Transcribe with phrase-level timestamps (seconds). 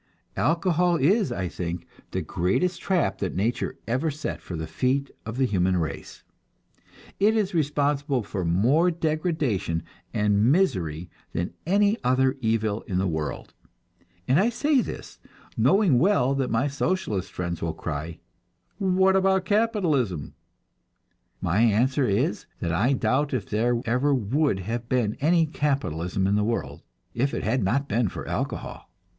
[0.35, 5.37] Alcohol is, I think, the greatest trap that nature ever set for the feet of
[5.37, 6.23] the human race.
[7.19, 13.53] It is responsible for more degradation and misery than any other evil in the world;
[14.27, 15.19] and I say this,
[15.55, 18.17] knowing well that my Socialist friends will cry,
[18.79, 20.33] "What about Capitalism?"
[21.41, 26.33] My answer is that I doubt if there ever would have been any Capitalism in
[26.33, 26.81] the world,
[27.13, 28.89] if it had not been for alcohol.